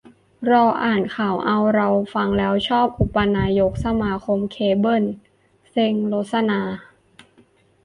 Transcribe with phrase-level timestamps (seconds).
[0.51, 5.03] รออ่านข่าวเอา- เราฟังแล้วชอบอุปนายกสมาคมเคเบิ้ล
[5.71, 6.61] เซ็งรสนา